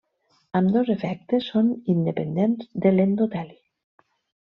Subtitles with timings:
[0.59, 3.59] Ambdós efectes són independents de l'endoteli.